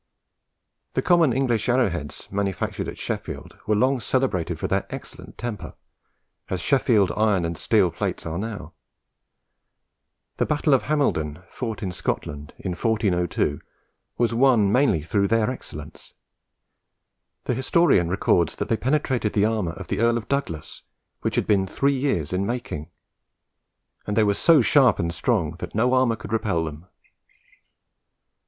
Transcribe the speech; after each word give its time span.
The 0.95 1.03
common 1.03 1.31
English 1.31 1.69
arrowheads 1.69 2.27
manufactured 2.31 2.87
at 2.87 2.97
Sheffield 2.97 3.59
were 3.67 3.75
long 3.75 3.99
celebrated 3.99 4.59
for 4.59 4.67
their 4.67 4.87
excellent 4.89 5.37
temper, 5.37 5.75
as 6.49 6.59
Sheffield 6.59 7.11
iron 7.15 7.45
and 7.45 7.55
steel 7.55 7.91
plates 7.91 8.25
are 8.25 8.39
now. 8.39 8.73
The 10.37 10.47
battle 10.47 10.73
of 10.73 10.85
Hamildon, 10.87 11.43
fought 11.51 11.83
in 11.83 11.91
Scotland 11.91 12.51
in 12.57 12.71
1402, 12.71 13.61
was 14.17 14.33
won 14.33 14.71
mainly 14.71 15.03
through 15.03 15.27
their 15.27 15.51
excellence. 15.51 16.15
The 17.43 17.53
historian 17.53 18.09
records 18.09 18.55
that 18.55 18.69
they 18.69 18.77
penetrated 18.77 19.33
the 19.33 19.45
armour 19.45 19.73
of 19.73 19.85
the 19.87 19.99
Earl 19.99 20.17
of 20.17 20.27
Douglas, 20.27 20.81
which 21.21 21.35
had 21.35 21.45
been 21.45 21.67
three 21.67 21.93
years 21.93 22.33
in 22.33 22.43
making; 22.47 22.89
and 24.07 24.17
they 24.17 24.23
were 24.23 24.33
"so 24.33 24.61
sharp 24.63 24.97
and 24.97 25.13
strong 25.13 25.57
that 25.59 25.75
no 25.75 25.93
armour 25.93 26.15
could 26.15 26.33
repel 26.33 26.63
them." 26.63 26.87